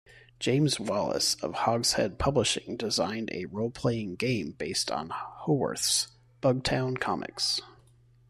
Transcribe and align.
James 0.39 0.79
Wallis 0.79 1.35
of 1.43 1.53
Hogshead 1.53 2.17
Publishing 2.17 2.75
designed 2.75 3.29
a 3.31 3.45
roleplaying 3.45 4.17
game 4.17 4.49
based 4.53 4.89
on 4.89 5.11
Howarth's 5.11 6.07
"Bugtown" 6.41 6.99
comics. 6.99 7.61